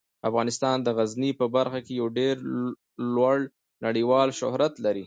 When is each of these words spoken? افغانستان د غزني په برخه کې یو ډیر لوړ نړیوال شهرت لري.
افغانستان 0.29 0.77
د 0.83 0.87
غزني 0.97 1.31
په 1.39 1.45
برخه 1.55 1.79
کې 1.85 1.93
یو 2.01 2.07
ډیر 2.19 2.35
لوړ 3.15 3.37
نړیوال 3.85 4.29
شهرت 4.39 4.73
لري. 4.85 4.99